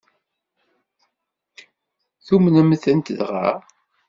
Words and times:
Tumnem-tent 2.25 3.07
dɣa? 3.19 3.49